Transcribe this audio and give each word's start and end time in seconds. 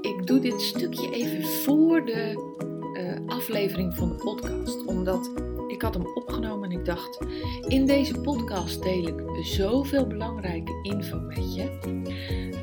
Ik 0.00 0.26
doe 0.26 0.38
dit 0.38 0.60
stukje 0.60 1.10
even 1.10 1.44
voor 1.44 2.04
de 2.04 2.54
uh, 2.94 3.36
aflevering 3.36 3.94
van 3.94 4.08
de 4.08 4.14
podcast, 4.14 4.84
omdat 4.84 5.30
ik 5.68 5.82
had 5.82 5.94
hem 5.94 6.06
opgenomen 6.14 6.70
en 6.70 6.78
ik 6.78 6.84
dacht, 6.84 7.18
in 7.68 7.86
deze 7.86 8.20
podcast 8.20 8.82
deel 8.82 9.06
ik 9.06 9.22
zoveel 9.44 10.06
belangrijke 10.06 10.78
info 10.82 11.18
met 11.20 11.54
je, 11.54 11.78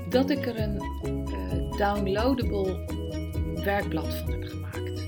dat 0.10 0.29
ik 0.29 0.46
er 0.46 0.60
een 0.60 0.81
uh, 1.05 1.78
downloadable 1.78 2.86
werkblad 3.64 4.14
van 4.14 4.32
heb 4.32 4.44
gemaakt. 4.44 5.08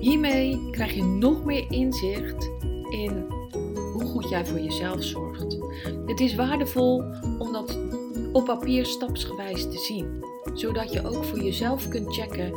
Hiermee 0.00 0.70
krijg 0.70 0.94
je 0.94 1.02
nog 1.02 1.44
meer 1.44 1.70
inzicht 1.70 2.50
in 2.90 3.26
hoe 3.92 4.04
goed 4.04 4.28
jij 4.28 4.46
voor 4.46 4.60
jezelf 4.60 5.02
zorgt. 5.02 5.58
Het 6.06 6.20
is 6.20 6.34
waardevol 6.34 7.04
omdat 7.38 7.78
op 8.32 8.44
papier 8.44 8.86
stapsgewijs 8.86 9.62
te 9.62 9.78
zien. 9.78 10.34
Zodat 10.56 10.92
je 10.92 11.06
ook 11.06 11.24
voor 11.24 11.42
jezelf 11.42 11.88
kunt 11.88 12.14
checken 12.14 12.54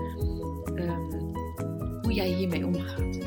um, 0.76 1.34
hoe 2.02 2.14
jij 2.14 2.28
hiermee 2.28 2.66
omgaat. 2.66 3.20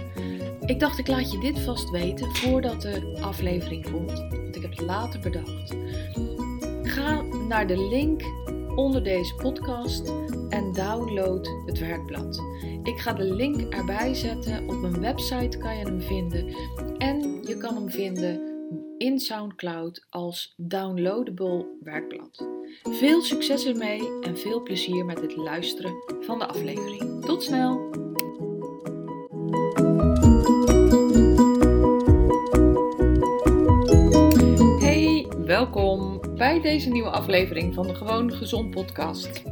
Ik 0.64 0.80
dacht, 0.80 0.98
ik 0.98 1.06
laat 1.06 1.32
je 1.32 1.38
dit 1.38 1.60
vast 1.60 1.90
weten 1.90 2.36
voordat 2.36 2.82
de 2.82 3.18
aflevering 3.20 3.90
komt. 3.90 4.18
Want 4.30 4.56
ik 4.56 4.62
heb 4.62 4.70
het 4.70 4.80
later 4.80 5.20
bedacht. 5.20 5.74
Ga 6.82 7.22
naar 7.48 7.66
de 7.66 7.88
link 7.88 8.22
onder 8.74 9.02
deze 9.02 9.34
podcast 9.34 10.12
en 10.48 10.72
download 10.72 11.48
het 11.66 11.78
werkblad. 11.78 12.42
Ik 12.82 12.98
ga 12.98 13.12
de 13.12 13.34
link 13.34 13.74
erbij 13.74 14.14
zetten. 14.14 14.68
Op 14.68 14.80
mijn 14.80 15.00
website 15.00 15.58
kan 15.58 15.78
je 15.78 15.84
hem 15.84 16.00
vinden. 16.00 16.54
En 16.98 17.42
je 17.42 17.56
kan 17.56 17.74
hem 17.74 17.91
vinden 17.91 18.52
in 19.02 19.20
SoundCloud 19.20 20.06
als 20.11 20.55
downloadable 20.56 21.66
werkblad. 21.80 22.48
Veel 22.83 23.23
succes 23.23 23.66
ermee 23.66 24.20
en 24.20 24.38
veel 24.38 24.62
plezier 24.62 25.05
met 25.05 25.20
het 25.20 25.37
luisteren 25.37 25.95
van 26.20 26.38
de 26.38 26.47
aflevering. 26.47 27.25
Tot 27.25 27.42
snel! 27.42 27.91
Hey, 34.81 35.27
welkom 35.39 36.20
bij 36.37 36.61
deze 36.61 36.91
nieuwe 36.91 37.11
aflevering 37.11 37.75
van 37.75 37.87
de 37.87 37.94
Gewoon 37.94 38.33
Gezond 38.33 38.70
podcast. 38.70 39.42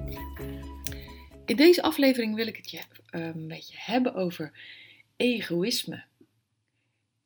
In 1.44 1.56
deze 1.56 1.82
aflevering 1.82 2.34
wil 2.34 2.46
ik 2.46 2.56
het 2.56 2.70
je 2.70 2.80
eh, 3.06 3.24
een 3.24 3.48
beetje 3.48 3.76
hebben 3.78 4.14
over 4.14 4.52
egoïsme. 5.16 6.08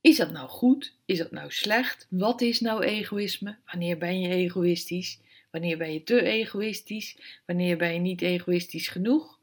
Is 0.04 0.16
dat 0.16 0.30
nou 0.30 0.48
goed? 0.48 0.94
Is 1.04 1.18
dat 1.18 1.30
nou 1.30 1.50
slecht? 1.50 2.06
Wat 2.10 2.40
is 2.40 2.60
nou 2.60 2.82
egoïsme? 2.82 3.56
Wanneer 3.66 3.98
ben 3.98 4.20
je 4.20 4.28
egoïstisch? 4.28 5.20
Wanneer 5.50 5.78
ben 5.78 5.92
je 5.92 6.02
te 6.02 6.22
egoïstisch? 6.22 7.40
Wanneer 7.46 7.76
ben 7.76 7.92
je 7.92 7.98
niet 7.98 8.22
egoïstisch 8.22 8.88
genoeg? 8.88 9.38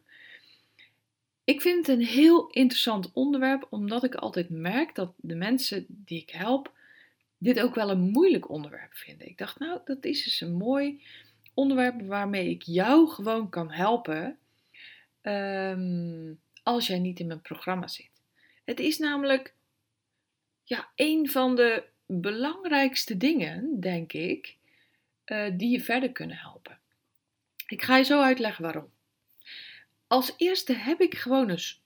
Ik 1.44 1.62
vind 1.62 1.88
het 1.88 1.98
een 1.98 2.06
heel 2.06 2.50
interessant 2.50 3.12
onderwerp, 3.14 3.68
omdat 3.70 4.04
ik 4.04 4.16
altijd 4.16 4.50
merk 4.50 4.96
dat 4.96 5.14
de 5.18 5.36
mensen 5.36 5.86
die 5.88 6.22
ik 6.22 6.30
help 6.30 6.74
dit 7.38 7.60
ook 7.60 7.76
wel 7.76 7.90
een 7.90 8.10
moeilijk 8.12 8.50
onderwerp 8.50 8.94
vinden. 8.94 9.28
Ik 9.28 9.38
dacht, 9.38 9.60
nou, 9.60 9.80
dat 9.86 10.06
is 10.06 10.24
dus 10.24 10.42
een 10.42 10.54
mooi 10.54 11.02
onderwerp 11.54 12.02
waarmee 12.02 12.50
ik 12.50 12.62
jou 12.62 13.10
gewoon 13.10 13.50
kan 13.50 13.72
helpen 13.72 14.38
um, 15.22 16.40
als 16.64 16.88
jij 16.88 17.00
niet 17.00 17.20
in 17.20 17.28
mijn 17.28 17.42
programma 17.42 17.88
zit. 17.88 18.12
Het 18.64 18.80
is 18.80 18.98
namelijk 18.98 19.60
ja, 20.72 20.90
een 20.96 21.30
van 21.30 21.56
de 21.56 21.84
belangrijkste 22.06 23.18
dingen, 23.18 23.80
denk 23.80 24.14
ik, 24.14 24.58
uh, 25.26 25.46
die 25.54 25.70
je 25.70 25.82
verder 25.82 26.12
kunnen 26.12 26.38
helpen. 26.38 26.80
Ik 27.68 27.82
ga 27.82 27.98
je 27.98 28.04
zo 28.04 28.22
uitleggen 28.22 28.64
waarom. 28.64 28.90
Als 30.08 30.34
eerste 30.38 30.74
heb 30.74 31.02
ik 31.02 31.16
gewoon 31.16 31.50
eens 31.50 31.82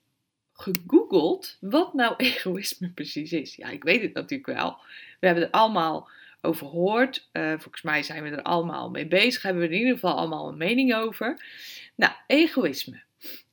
gegoogeld 0.54 1.58
wat 1.62 1.94
nou 1.94 2.16
egoïsme 2.30 2.90
precies 2.90 3.32
is. 3.32 3.56
Ja, 3.56 3.70
ik 3.70 3.84
weet 3.84 4.02
het 4.02 4.14
natuurlijk 4.14 4.60
wel. 4.60 4.78
We 5.20 5.26
hebben 5.26 5.44
er 5.44 5.52
allemaal 5.52 6.10
over 6.42 6.68
gehoord. 6.68 7.30
Uh, 7.34 7.50
volgens 7.50 7.82
mij 7.82 8.04
zijn 8.04 8.24
we 8.24 8.30
er 8.30 8.42
allemaal 8.42 8.90
mee 8.90 9.08
bezig. 9.08 9.42
Hebben 9.42 9.62
we 9.62 9.70
in 9.70 9.78
ieder 9.78 9.94
geval 9.94 10.18
allemaal 10.18 10.48
een 10.48 10.58
mening 10.58 10.96
over. 10.96 11.46
Nou, 11.96 12.14
egoïsme. 12.28 13.04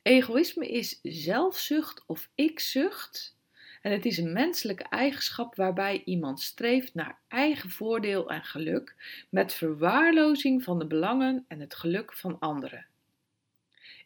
Egoïsme 0.01 0.67
is 0.67 0.99
zelfzucht 1.01 2.03
of 2.05 2.29
ikzucht 2.35 3.33
en 3.83 3.91
het 3.91 4.05
is 4.05 4.17
een 4.17 4.33
menselijke 4.33 4.83
eigenschap 4.83 5.55
waarbij 5.55 6.01
iemand 6.05 6.41
streeft 6.41 6.93
naar 6.93 7.19
eigen 7.27 7.69
voordeel 7.69 8.29
en 8.29 8.43
geluk 8.43 8.95
met 9.29 9.53
verwaarlozing 9.53 10.63
van 10.63 10.79
de 10.79 10.85
belangen 10.85 11.45
en 11.47 11.59
het 11.59 11.75
geluk 11.75 12.13
van 12.13 12.39
anderen. 12.39 12.85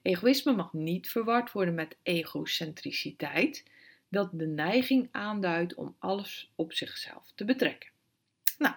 Egoïsme 0.01 0.51
mag 0.51 0.73
niet 0.73 1.09
verward 1.09 1.51
worden 1.51 1.73
met 1.73 1.97
egocentriciteit, 2.03 3.63
dat 4.09 4.29
de 4.33 4.47
neiging 4.47 5.07
aanduidt 5.11 5.73
om 5.73 5.95
alles 5.99 6.51
op 6.55 6.73
zichzelf 6.73 7.31
te 7.35 7.45
betrekken. 7.45 7.89
Nou, 8.57 8.75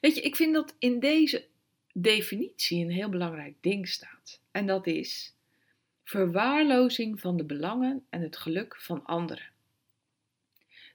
weet 0.00 0.14
je, 0.14 0.20
ik 0.20 0.36
vind 0.36 0.54
dat 0.54 0.76
in 0.78 1.00
deze 1.00 1.44
definitie 1.92 2.84
een 2.84 2.90
heel 2.90 3.08
belangrijk 3.08 3.54
ding 3.60 3.88
staat. 3.88 4.40
En 4.50 4.66
dat 4.66 4.86
is 4.86 5.34
verwaarlozing 6.04 7.20
van 7.20 7.36
de 7.36 7.44
belangen 7.44 8.06
en 8.10 8.20
het 8.20 8.36
geluk 8.36 8.76
van 8.76 9.04
anderen. 9.04 9.51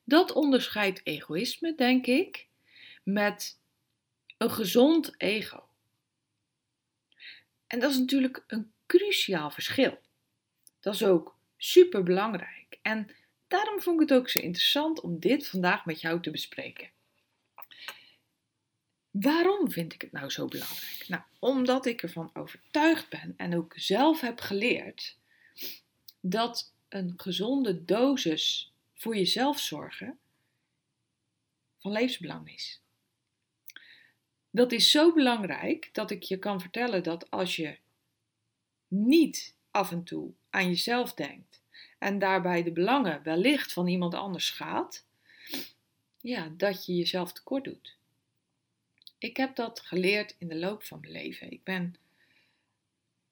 Dat 0.08 0.32
onderscheidt 0.32 1.02
egoïsme, 1.04 1.76
denk 1.76 2.06
ik, 2.06 2.48
met 3.04 3.60
een 4.38 4.52
gezond 4.52 5.14
ego. 5.18 5.70
En 7.68 7.80
dat 7.80 7.92
is 7.92 7.98
natuurlijk 7.98 8.44
een 8.48 8.72
cruciaal 8.86 9.52
verschil. 9.52 10.00
Dat 10.80 10.94
is 10.94 11.04
ook 11.04 11.38
super 11.58 12.04
belangrijk. 12.04 12.80
En 12.82 13.10
daarom 13.48 13.82
vond 13.82 14.02
ik 14.02 14.10
het 14.10 14.20
ook 14.20 14.30
zo 14.30 14.40
interessant 14.40 15.02
om 15.02 15.20
dit 15.20 15.48
vandaag 15.48 15.86
met 15.86 16.02
jou 16.02 16.22
te 16.22 16.32
bespreken. 16.32 16.90
Waarom 19.12 19.72
vind 19.72 19.94
ik 19.94 20.02
het 20.02 20.12
nou 20.12 20.30
zo 20.30 20.48
belangrijk? 20.48 21.06
Nou, 21.08 21.22
omdat 21.40 21.86
ik 21.86 22.04
ervan 22.04 22.30
overtuigd 22.34 23.10
ben 23.10 23.34
en 23.38 23.56
ook 23.56 23.74
zelf 23.76 24.22
heb 24.22 24.40
geleerd 24.40 25.18
dat 26.22 26.74
een 26.90 27.14
gezonde 27.18 27.86
dosis 27.86 28.72
voor 28.98 29.16
jezelf 29.16 29.60
zorgen 29.60 30.20
van 31.78 31.92
levensbelang 31.92 32.54
is. 32.54 32.82
Dat 34.50 34.72
is 34.72 34.92
zo 34.92 35.14
belangrijk 35.14 35.90
dat 35.92 36.12
ik 36.12 36.24
je 36.24 36.40
kan 36.40 36.62
vertellen 36.62 37.04
dat 37.04 37.32
als 37.32 37.56
je 37.56 37.78
niet 38.88 39.56
af 39.72 39.92
en 39.92 40.04
toe 40.04 40.32
aan 40.50 40.68
jezelf 40.68 41.14
denkt 41.14 41.62
en 41.98 42.20
daarbij 42.20 42.64
de 42.64 42.72
belangen 42.72 43.24
wellicht 43.24 43.74
van 43.74 43.88
iemand 43.88 44.14
anders 44.14 44.50
gaat, 44.50 45.06
ja, 46.22 46.52
dat 46.58 46.86
je 46.86 46.96
jezelf 46.96 47.34
tekort 47.34 47.64
doet. 47.64 47.98
Ik 49.18 49.38
heb 49.38 49.56
dat 49.56 49.80
geleerd 49.80 50.36
in 50.38 50.48
de 50.48 50.56
loop 50.56 50.84
van 50.84 51.00
mijn 51.00 51.12
leven. 51.12 51.52
Ik 51.52 51.64
ben 51.64 51.96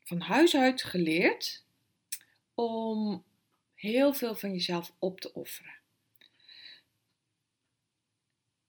van 0.03 0.19
huis 0.19 0.55
uit 0.55 0.83
geleerd 0.83 1.63
om 2.53 3.23
heel 3.85 4.13
veel 4.13 4.35
van 4.35 4.51
jezelf 4.51 4.93
op 4.99 5.19
te 5.19 5.33
offeren. 5.33 5.75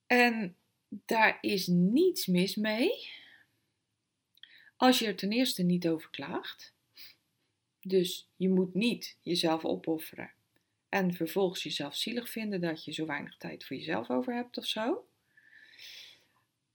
En 0.06 0.56
daar 0.88 1.38
is 1.41 1.66
niets 1.66 2.27
mis 2.27 2.54
mee 2.54 3.10
als 4.77 4.99
je 4.99 5.06
er 5.06 5.16
ten 5.16 5.32
eerste 5.32 5.62
niet 5.62 5.88
over 5.88 6.10
klaagt. 6.10 6.75
Dus 7.81 8.28
je 8.37 8.49
moet 8.49 8.75
niet 8.75 9.16
jezelf 9.22 9.65
opofferen 9.65 10.32
en 10.88 11.15
vervolgens 11.15 11.62
jezelf 11.62 11.97
zielig 11.97 12.31
vinden 12.31 12.60
dat 12.60 12.84
je 12.84 12.93
zo 12.93 13.06
weinig 13.06 13.37
tijd 13.37 13.65
voor 13.65 13.77
jezelf 13.77 14.10
over 14.10 14.34
hebt 14.34 14.59
of 14.59 14.66
zo. 14.66 15.09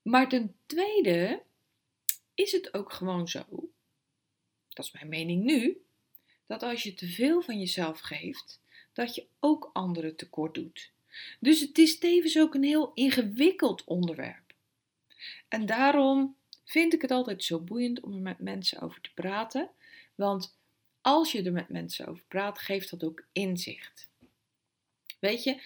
Maar 0.02 0.30
ten 0.30 0.56
tweede 0.66 1.44
is 2.34 2.52
het 2.52 2.74
ook 2.74 2.92
gewoon 2.92 3.28
zo, 3.28 3.70
dat 4.70 4.86
is 4.86 4.92
mijn 4.92 5.10
mening 5.10 5.44
nu, 5.44 5.82
dat 6.46 6.64
als 6.64 6.84
je 6.84 6.94
te 6.94 7.08
veel 7.08 7.42
van 7.42 7.60
jezelf 7.60 8.00
geeft, 8.00 8.60
dat 8.94 9.16
je 9.16 9.26
ook 9.40 9.70
anderen 9.74 10.16
tekort 10.16 10.54
doet. 10.54 10.92
Dus 11.40 11.60
het 11.60 11.78
is 11.78 12.00
tevens 12.00 12.40
ook 12.40 12.54
een 12.54 12.64
heel 12.64 12.92
ingewikkeld 12.94 13.84
onderwerp. 13.84 14.54
En 15.48 15.66
daarom 15.66 16.36
vind 16.64 16.94
ik 16.94 17.02
het 17.02 17.12
altijd 17.12 17.44
zo 17.44 17.60
boeiend 17.60 18.00
om 18.00 18.14
er 18.14 18.22
met 18.22 18.40
mensen 18.40 18.82
over 18.82 19.02
te 19.02 19.14
praten, 19.14 19.70
want 20.16 20.56
als 21.02 21.32
je 21.32 21.44
er 21.44 21.52
met 21.52 21.70
mensen 21.70 22.08
over 22.08 22.24
praat, 22.28 22.60
geeft 22.60 22.90
dat 22.90 23.04
ook 23.04 23.26
inzicht. 23.32 24.10
Weet 25.20 25.44
je, 25.44 25.62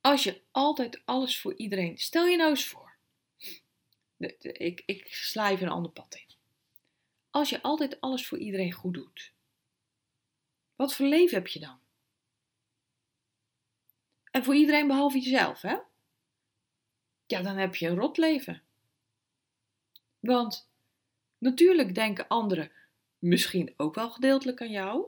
als 0.00 0.24
je 0.24 0.40
altijd 0.50 1.00
alles 1.04 1.40
voor 1.40 1.54
iedereen. 1.56 1.98
Stel 1.98 2.26
je 2.26 2.36
nou 2.36 2.50
eens 2.50 2.66
voor. 2.66 2.96
ik, 4.40 4.82
ik 4.86 5.06
sla 5.14 5.50
even 5.50 5.66
een 5.66 5.72
ander 5.72 5.90
pad 5.90 6.14
in. 6.14 6.34
Als 7.30 7.50
je 7.50 7.62
altijd 7.62 8.00
alles 8.00 8.26
voor 8.26 8.38
iedereen 8.38 8.72
goed 8.72 8.94
doet, 8.94 9.32
wat 10.76 10.94
voor 10.94 11.06
leven 11.06 11.36
heb 11.36 11.46
je 11.46 11.58
dan? 11.58 11.78
En 14.30 14.44
voor 14.44 14.54
iedereen 14.54 14.86
behalve 14.86 15.18
jezelf, 15.18 15.60
hè? 15.60 15.76
Ja, 17.26 17.42
dan 17.42 17.56
heb 17.56 17.74
je 17.74 17.88
een 17.88 17.96
rot 17.96 18.16
leven. 18.16 18.62
Want 20.20 20.68
natuurlijk 21.38 21.94
denken 21.94 22.28
anderen: 22.28 22.70
misschien 23.18 23.74
ook 23.76 23.94
wel 23.94 24.10
gedeeltelijk 24.10 24.60
aan 24.60 24.70
jou. 24.70 25.06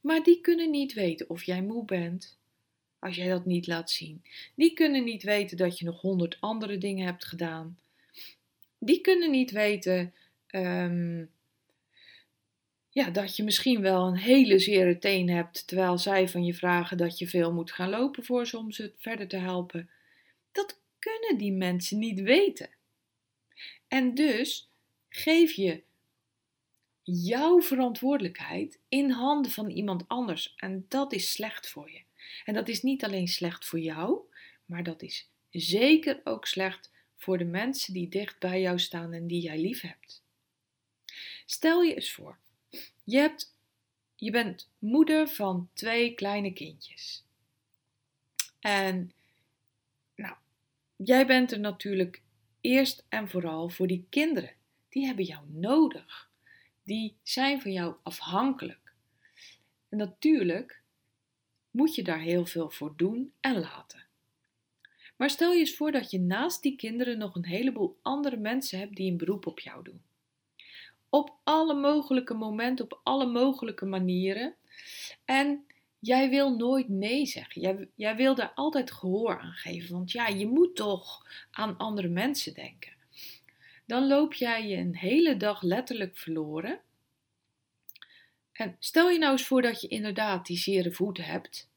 Maar 0.00 0.22
die 0.22 0.40
kunnen 0.40 0.70
niet 0.70 0.92
weten 0.92 1.30
of 1.30 1.42
jij 1.42 1.62
moe 1.62 1.84
bent, 1.84 2.38
als 2.98 3.16
jij 3.16 3.28
dat 3.28 3.44
niet 3.44 3.66
laat 3.66 3.90
zien. 3.90 4.24
Die 4.54 4.72
kunnen 4.72 5.04
niet 5.04 5.22
weten 5.22 5.56
dat 5.56 5.78
je 5.78 5.84
nog 5.84 6.00
honderd 6.00 6.36
andere 6.40 6.78
dingen 6.78 7.06
hebt 7.06 7.24
gedaan. 7.24 7.78
Die 8.78 9.00
kunnen 9.00 9.30
niet 9.30 9.50
weten 9.50 10.14
ehm, 10.46 11.24
ja, 12.96 13.10
dat 13.10 13.36
je 13.36 13.42
misschien 13.42 13.80
wel 13.80 14.06
een 14.06 14.16
hele 14.16 14.58
zere 14.58 14.98
teen 14.98 15.28
hebt, 15.28 15.66
terwijl 15.66 15.98
zij 15.98 16.28
van 16.28 16.44
je 16.44 16.54
vragen 16.54 16.96
dat 16.96 17.18
je 17.18 17.28
veel 17.28 17.52
moet 17.52 17.72
gaan 17.72 17.88
lopen 17.88 18.24
voor 18.24 18.46
ze 18.46 18.58
om 18.58 18.72
ze 18.72 18.92
verder 18.96 19.28
te 19.28 19.36
helpen. 19.36 19.90
Dat 20.52 20.80
kunnen 20.98 21.38
die 21.38 21.52
mensen 21.52 21.98
niet 21.98 22.20
weten. 22.20 22.68
En 23.88 24.14
dus 24.14 24.70
geef 25.08 25.52
je 25.52 25.82
jouw 27.02 27.60
verantwoordelijkheid 27.60 28.78
in 28.88 29.10
handen 29.10 29.50
van 29.50 29.70
iemand 29.70 30.08
anders. 30.08 30.54
En 30.56 30.86
dat 30.88 31.12
is 31.12 31.32
slecht 31.32 31.68
voor 31.68 31.90
je. 31.90 32.02
En 32.44 32.54
dat 32.54 32.68
is 32.68 32.82
niet 32.82 33.04
alleen 33.04 33.28
slecht 33.28 33.64
voor 33.64 33.80
jou, 33.80 34.18
maar 34.64 34.82
dat 34.82 35.02
is 35.02 35.28
zeker 35.50 36.20
ook 36.24 36.46
slecht 36.46 36.92
voor 37.16 37.38
de 37.38 37.44
mensen 37.44 37.92
die 37.92 38.08
dicht 38.08 38.38
bij 38.38 38.60
jou 38.60 38.78
staan 38.78 39.12
en 39.12 39.26
die 39.26 39.40
jij 39.40 39.58
lief 39.58 39.80
hebt. 39.80 40.22
Stel 41.46 41.82
je 41.82 41.94
eens 41.94 42.12
voor, 42.12 42.38
je, 43.06 43.18
hebt, 43.18 43.54
je 44.16 44.30
bent 44.30 44.70
moeder 44.78 45.28
van 45.28 45.68
twee 45.72 46.14
kleine 46.14 46.52
kindjes. 46.52 47.24
En 48.60 49.12
nou, 50.14 50.34
jij 50.96 51.26
bent 51.26 51.52
er 51.52 51.60
natuurlijk 51.60 52.22
eerst 52.60 53.04
en 53.08 53.28
vooral 53.28 53.68
voor 53.68 53.86
die 53.86 54.06
kinderen. 54.10 54.52
Die 54.88 55.06
hebben 55.06 55.24
jou 55.24 55.50
nodig. 55.50 56.30
Die 56.82 57.16
zijn 57.22 57.60
van 57.60 57.72
jou 57.72 57.94
afhankelijk. 58.02 58.92
En 59.88 59.98
natuurlijk 59.98 60.82
moet 61.70 61.94
je 61.94 62.02
daar 62.02 62.20
heel 62.20 62.46
veel 62.46 62.70
voor 62.70 62.92
doen 62.96 63.32
en 63.40 63.60
laten. 63.60 64.04
Maar 65.16 65.30
stel 65.30 65.52
je 65.52 65.58
eens 65.58 65.76
voor 65.76 65.92
dat 65.92 66.10
je 66.10 66.20
naast 66.20 66.62
die 66.62 66.76
kinderen 66.76 67.18
nog 67.18 67.34
een 67.34 67.46
heleboel 67.46 67.98
andere 68.02 68.36
mensen 68.36 68.78
hebt 68.78 68.96
die 68.96 69.10
een 69.10 69.16
beroep 69.16 69.46
op 69.46 69.60
jou 69.60 69.84
doen. 69.84 70.05
Op 71.10 71.34
alle 71.44 71.74
mogelijke 71.74 72.34
momenten, 72.34 72.84
op 72.84 73.00
alle 73.02 73.26
mogelijke 73.26 73.84
manieren. 73.84 74.54
En 75.24 75.66
jij 75.98 76.30
wil 76.30 76.56
nooit 76.56 76.88
nee 76.88 77.26
zeggen. 77.26 77.60
Jij, 77.60 77.88
jij 77.94 78.16
wil 78.16 78.34
daar 78.34 78.52
altijd 78.54 78.90
gehoor 78.90 79.40
aan 79.40 79.52
geven. 79.52 79.94
Want 79.94 80.12
ja, 80.12 80.26
je 80.26 80.46
moet 80.46 80.76
toch 80.76 81.26
aan 81.50 81.76
andere 81.76 82.08
mensen 82.08 82.54
denken. 82.54 82.92
Dan 83.86 84.06
loop 84.06 84.34
jij 84.34 84.66
je 84.66 84.76
een 84.76 84.96
hele 84.96 85.36
dag 85.36 85.62
letterlijk 85.62 86.18
verloren. 86.18 86.80
En 88.52 88.76
stel 88.78 89.10
je 89.10 89.18
nou 89.18 89.32
eens 89.32 89.46
voor 89.46 89.62
dat 89.62 89.80
je 89.80 89.88
inderdaad 89.88 90.46
die 90.46 90.58
zere 90.58 90.92
voet 90.92 91.18
hebt. 91.18 91.68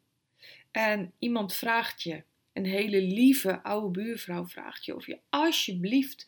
En 0.72 1.14
iemand 1.20 1.54
vraagt 1.54 2.02
je, 2.02 2.24
een 2.54 2.66
hele 2.66 3.02
lieve 3.02 3.64
oude 3.64 4.02
buurvrouw 4.02 4.46
vraagt 4.46 4.86
je 4.86 4.96
of 4.96 5.06
je 5.06 5.20
alsjeblieft 5.30 6.28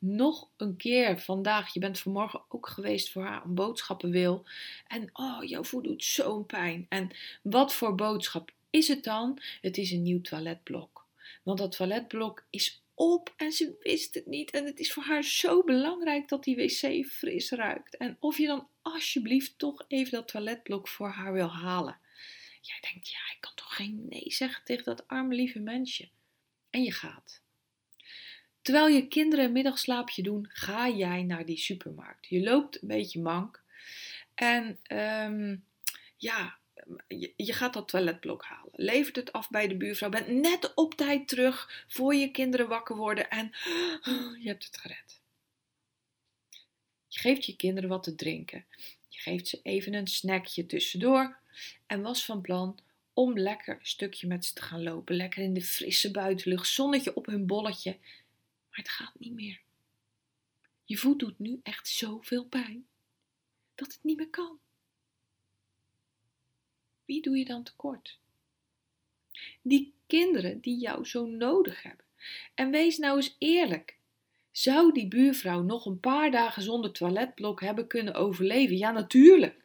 nog 0.00 0.48
een 0.56 0.76
keer 0.76 1.20
vandaag, 1.20 1.74
je 1.74 1.80
bent 1.80 1.98
vanmorgen 1.98 2.42
ook 2.48 2.68
geweest 2.68 3.10
voor 3.10 3.22
haar, 3.22 3.44
een 3.44 3.54
boodschappen 3.54 4.10
wil. 4.10 4.44
En 4.86 5.10
oh, 5.12 5.38
jouw 5.42 5.64
voet 5.64 5.84
doet 5.84 6.04
zo'n 6.04 6.46
pijn. 6.46 6.86
En 6.88 7.10
wat 7.42 7.74
voor 7.74 7.94
boodschap 7.94 8.50
is 8.70 8.88
het 8.88 9.04
dan? 9.04 9.38
Het 9.60 9.78
is 9.78 9.90
een 9.90 10.02
nieuw 10.02 10.20
toiletblok. 10.20 11.06
Want 11.42 11.58
dat 11.58 11.76
toiletblok 11.76 12.44
is 12.50 12.82
op 12.94 13.34
en 13.36 13.52
ze 13.52 13.76
wist 13.80 14.14
het 14.14 14.26
niet. 14.26 14.50
En 14.50 14.64
het 14.64 14.78
is 14.78 14.92
voor 14.92 15.02
haar 15.02 15.24
zo 15.24 15.64
belangrijk 15.64 16.28
dat 16.28 16.44
die 16.44 16.56
wc 16.56 17.06
fris 17.06 17.50
ruikt. 17.50 17.96
En 17.96 18.16
of 18.20 18.38
je 18.38 18.46
dan 18.46 18.68
alsjeblieft 18.82 19.58
toch 19.58 19.84
even 19.88 20.12
dat 20.12 20.28
toiletblok 20.28 20.88
voor 20.88 21.08
haar 21.08 21.32
wil 21.32 21.48
halen. 21.48 21.98
Jij 22.60 22.78
denkt, 22.92 23.08
ja, 23.08 23.18
ik 23.34 23.40
kan 23.40 23.54
toch 23.54 23.76
geen 23.76 24.06
nee 24.08 24.32
zeggen 24.32 24.64
tegen 24.64 24.84
dat 24.84 25.08
arme 25.08 25.34
lieve 25.34 25.58
mensje. 25.58 26.08
En 26.70 26.82
je 26.82 26.92
gaat. 26.92 27.39
Terwijl 28.62 28.88
je 28.88 29.08
kinderen 29.08 29.44
een 29.44 29.52
middagslaapje 29.52 30.22
doen, 30.22 30.46
ga 30.48 30.88
jij 30.88 31.22
naar 31.22 31.44
die 31.44 31.58
supermarkt. 31.58 32.26
Je 32.26 32.42
loopt 32.42 32.82
een 32.82 32.88
beetje 32.88 33.20
mank. 33.20 33.62
En 34.34 34.78
ehm, 34.82 35.56
ja, 36.16 36.58
je, 37.36 37.52
gaat 37.52 37.72
dat 37.72 37.88
toiletblok 37.88 38.44
halen. 38.44 38.72
Levert 38.72 39.16
het 39.16 39.32
af 39.32 39.50
bij 39.50 39.68
de 39.68 39.76
buurvrouw. 39.76 40.08
Bent 40.08 40.28
net 40.28 40.74
op 40.74 40.94
tijd 40.94 41.28
terug 41.28 41.84
voor 41.88 42.14
je 42.14 42.30
kinderen 42.30 42.68
wakker 42.68 42.96
worden. 42.96 43.30
En 43.30 43.50
je 44.42 44.48
hebt 44.48 44.64
het 44.64 44.76
gered. 44.76 45.20
Je 47.08 47.18
geeft 47.18 47.46
je 47.46 47.56
kinderen 47.56 47.88
wat 47.88 48.02
te 48.02 48.14
drinken. 48.14 48.64
Je 49.08 49.18
geeft 49.18 49.48
ze 49.48 49.60
even 49.62 49.94
een 49.94 50.06
snackje 50.06 50.66
tussendoor. 50.66 51.38
En 51.86 52.02
was 52.02 52.24
van 52.24 52.40
plan 52.40 52.78
om 53.12 53.38
lekker 53.38 53.74
een 53.74 53.86
stukje 53.86 54.26
met 54.26 54.44
ze 54.44 54.52
te 54.52 54.62
gaan 54.62 54.82
lopen. 54.82 55.16
Lekker 55.16 55.42
in 55.42 55.54
de 55.54 55.62
frisse 55.62 56.10
buitenlucht. 56.10 56.68
Zonnetje 56.68 57.14
op 57.14 57.26
hun 57.26 57.46
bolletje. 57.46 57.96
Maar 58.70 58.78
het 58.78 58.88
gaat 58.88 59.18
niet 59.18 59.32
meer. 59.32 59.60
Je 60.84 60.96
voet 60.96 61.18
doet 61.18 61.38
nu 61.38 61.60
echt 61.62 61.88
zoveel 61.88 62.44
pijn 62.44 62.86
dat 63.74 63.92
het 63.92 64.02
niet 64.02 64.16
meer 64.16 64.30
kan. 64.30 64.58
Wie 67.04 67.22
doe 67.22 67.38
je 67.38 67.44
dan 67.44 67.62
tekort? 67.62 68.18
Die 69.62 69.94
kinderen 70.06 70.60
die 70.60 70.78
jou 70.78 71.04
zo 71.04 71.26
nodig 71.26 71.82
hebben. 71.82 72.04
En 72.54 72.70
wees 72.70 72.98
nou 72.98 73.16
eens 73.16 73.36
eerlijk. 73.38 73.98
Zou 74.50 74.92
die 74.92 75.08
buurvrouw 75.08 75.62
nog 75.62 75.86
een 75.86 76.00
paar 76.00 76.30
dagen 76.30 76.62
zonder 76.62 76.92
toiletblok 76.92 77.60
hebben 77.60 77.86
kunnen 77.86 78.14
overleven? 78.14 78.76
Ja, 78.76 78.90
natuurlijk. 78.90 79.64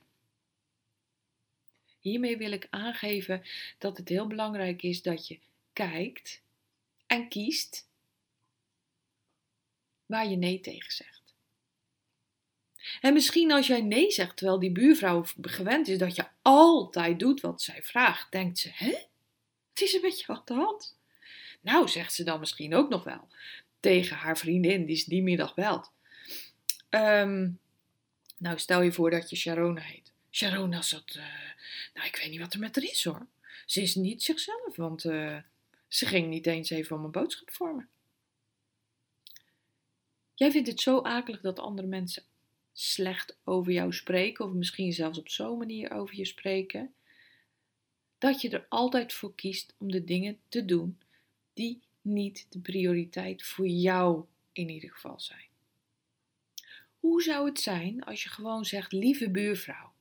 Hiermee 2.00 2.38
wil 2.38 2.51
ik 2.51 2.68
aangeven 2.69 3.44
dat 3.78 3.98
het 3.98 4.10
heel 4.10 4.28
belangrijk 4.28 4.84
is 4.84 5.01
dat 5.01 5.28
je 5.28 5.40
kijkt 5.74 6.42
en 7.08 7.30
kiest 7.30 7.90
waar 10.06 10.28
je 10.28 10.36
nee 10.36 10.60
tegen 10.60 10.92
zegt. 10.92 11.16
En 13.02 13.13
misschien 13.13 13.52
als 13.52 13.68
jij 13.68 13.81
nee 13.81 14.12
zegt 14.12 14.38
terwijl 14.38 14.60
die 14.60 14.72
buurvrouw 14.72 15.25
gewend 15.42 15.88
is 15.88 15.98
dat 15.98 16.16
je 16.16 16.25
altijd 16.42 17.19
doet 17.19 17.42
wat 17.42 17.62
zij 17.62 17.84
vraagt, 17.84 18.31
denkt 18.31 18.60
ze: 18.60 18.69
hè? 18.74 18.96
Het 19.69 19.81
is 19.81 19.94
een 19.94 20.02
beetje 20.02 20.25
wat 20.28 20.48
de. 20.48 20.94
Nou, 21.62 21.88
zegt 21.88 22.13
ze 22.13 22.24
dan 22.24 22.40
misschien 22.40 22.75
ook 22.75 22.90
nog 22.90 23.04
wel 23.04 23.28
tegen 23.80 24.16
haar 24.16 24.38
vriendin 24.38 24.86
die 24.86 25.04
die 25.07 25.24
middag 25.24 25.54
belt. 25.54 25.92
Ehm, 26.90 27.50
nou, 28.38 28.60
stel 28.60 28.81
je 28.81 28.92
voor 28.92 29.10
dat 29.10 29.30
je 29.30 29.36
Sharona 29.36 29.81
heet. 29.81 30.12
Sharona 30.32 30.82
zat, 30.82 31.15
uh, 31.18 31.24
nou, 31.94 32.08
ik 32.08 32.15
weet 32.15 32.30
niet 32.30 32.39
wat 32.39 32.53
er 32.53 32.60
met 32.60 32.75
haar 32.75 32.84
is 32.84 33.03
hoor. 33.03 33.27
Ze 33.65 33.82
is 33.82 33.96
niet 33.96 34.24
zichzelf, 34.24 34.75
want 34.75 35.03
uh, 35.03 35.38
ze 35.88 36.06
ging 36.06 36.27
niet 36.27 36.48
eens 36.48 36.70
even 36.70 36.96
om 36.96 37.03
een 37.03 37.12
boodschap 37.12 37.51
vormen. 37.51 37.89
Jij 40.36 40.51
vindt 40.51 40.68
het 40.68 40.82
zo 40.82 41.01
akelig 41.01 41.42
dat 41.42 41.60
andere 41.60 41.88
mensen 41.88 42.24
slecht 42.74 43.38
over 43.44 43.72
jou 43.72 43.94
spreken, 43.94 44.46
of 44.46 44.51
misschien 44.51 44.94
zelfs 44.94 45.18
op 45.18 45.30
zo'n 45.30 45.58
manier 45.58 45.92
over 45.92 46.15
je 46.15 46.25
spreken, 46.25 46.94
dat 48.18 48.42
je 48.42 48.50
er 48.50 48.65
altijd 48.70 49.13
voor 49.13 49.36
kiest 49.36 49.75
om 49.77 49.92
de 49.92 50.04
dingen 50.04 50.39
te 50.50 50.65
doen 50.65 51.00
die 51.54 51.82
niet 52.01 52.46
de 52.50 52.60
prioriteit 52.60 53.44
voor 53.44 53.68
jou 53.68 54.25
in 54.51 54.70
ieder 54.70 54.89
geval 54.89 55.20
zijn. 55.20 55.48
Hoe 57.00 57.22
zou 57.22 57.46
het 57.50 57.60
zijn 57.60 58.04
als 58.04 58.24
je 58.24 58.30
gewoon 58.30 58.65
zegt: 58.65 58.92
Lieve 58.92 59.30
buurvrouw, 59.30 59.92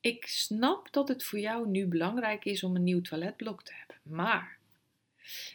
ik 0.00 0.26
snap 0.26 0.92
dat 0.92 1.08
het 1.08 1.24
voor 1.24 1.38
jou 1.38 1.68
nu 1.68 1.86
belangrijk 1.86 2.44
is 2.44 2.62
om 2.62 2.76
een 2.76 2.84
nieuw 2.84 3.00
toiletblok 3.00 3.62
te 3.62 3.72
hebben, 3.74 3.96
maar 4.02 4.58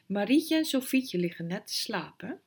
Marietje 0.06 0.56
en 0.56 0.66
Sofietje 0.66 1.18
liggen 1.18 1.48
net 1.48 1.68
te 1.68 1.74
slapen 1.74 2.42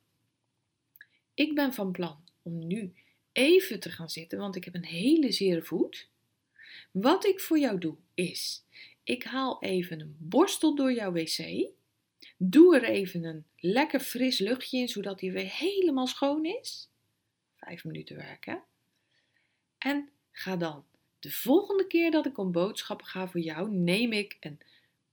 ik 1.40 1.54
ben 1.54 1.74
van 1.74 1.92
plan 1.92 2.24
om 2.42 2.66
nu 2.66 2.92
even 3.32 3.80
te 3.80 3.90
gaan 3.90 4.10
zitten, 4.10 4.38
want 4.38 4.56
ik 4.56 4.64
heb 4.64 4.74
een 4.74 4.84
hele 4.84 5.32
zere 5.32 5.62
voet. 5.62 6.08
Wat 6.90 7.26
ik 7.26 7.40
voor 7.40 7.58
jou 7.58 7.78
doe 7.78 7.96
is, 8.14 8.64
ik 9.04 9.24
haal 9.24 9.62
even 9.62 10.00
een 10.00 10.16
borstel 10.18 10.74
door 10.74 10.92
jouw 10.92 11.12
wc. 11.12 11.70
Doe 12.36 12.76
er 12.76 12.84
even 12.84 13.24
een 13.24 13.44
lekker 13.56 14.00
fris 14.00 14.38
luchtje 14.38 14.78
in, 14.78 14.88
zodat 14.88 15.18
die 15.18 15.32
weer 15.32 15.50
helemaal 15.50 16.06
schoon 16.06 16.44
is. 16.44 16.88
Vijf 17.56 17.84
minuten 17.84 18.16
werken. 18.16 18.62
En 19.78 20.08
ga 20.30 20.56
dan 20.56 20.84
de 21.18 21.30
volgende 21.30 21.86
keer 21.86 22.10
dat 22.10 22.26
ik 22.26 22.38
om 22.38 22.52
boodschappen 22.52 23.06
ga 23.06 23.28
voor 23.28 23.40
jou, 23.40 23.70
neem 23.70 24.12
ik 24.12 24.36
een 24.40 24.60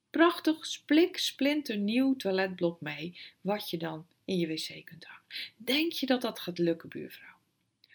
prachtig 0.09 0.65
splik 0.65 1.17
splinternieuw 1.17 2.15
toiletblok 2.15 2.81
mee, 2.81 3.19
wat 3.41 3.69
je 3.69 3.77
dan 3.77 4.07
in 4.27 4.37
je 4.37 4.47
wc 4.47 4.85
kunt 4.85 5.05
hangen. 5.05 5.23
Denk 5.57 5.91
je 5.91 6.05
dat 6.05 6.21
dat 6.21 6.39
gaat 6.39 6.57
lukken, 6.57 6.89
buurvrouw? 6.89 7.35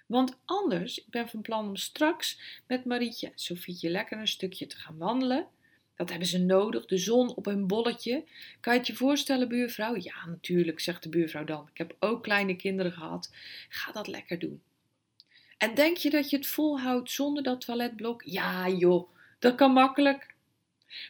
Want 0.06 0.38
anders, 0.44 0.98
ik 0.98 1.10
ben 1.10 1.28
van 1.28 1.42
plan 1.42 1.68
om 1.68 1.76
straks 1.76 2.40
met 2.66 2.84
Marietje 2.84 3.26
en 3.26 3.32
Sofietje 3.34 3.90
lekker 3.90 4.18
een 4.18 4.28
stukje 4.28 4.66
te 4.66 4.76
gaan 4.76 4.98
wandelen. 4.98 5.46
Dat 5.96 6.10
hebben 6.10 6.28
ze 6.28 6.38
nodig, 6.38 6.86
de 6.86 6.98
zon 6.98 7.34
op 7.34 7.44
hun 7.44 7.66
bolletje. 7.66 8.24
Kan 8.60 8.72
je 8.72 8.78
het 8.78 8.88
je 8.88 8.94
voorstellen, 8.94 9.48
buurvrouw? 9.48 9.96
Ja, 9.96 10.26
natuurlijk, 10.26 10.80
zegt 10.80 11.02
de 11.02 11.08
buurvrouw 11.08 11.44
dan. 11.44 11.68
Ik 11.72 11.78
heb 11.78 11.96
ook 11.98 12.22
kleine 12.22 12.56
kinderen 12.56 12.92
gehad. 12.92 13.30
Ga 13.68 13.92
dat 13.92 14.06
lekker 14.06 14.38
doen. 14.38 14.62
En 15.58 15.74
denk 15.74 15.96
je 15.96 16.10
dat 16.10 16.30
je 16.30 16.36
het 16.36 16.46
volhoudt 16.46 17.10
zonder 17.10 17.42
dat 17.42 17.60
toiletblok? 17.60 18.22
Ja, 18.22 18.68
joh, 18.68 19.08
dat 19.38 19.54
kan 19.54 19.72
makkelijk. 19.72 20.34